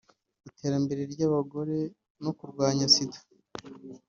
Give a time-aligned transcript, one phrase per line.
[0.49, 1.77] iterambere ry’abagore
[2.23, 3.19] no kurwanya Sida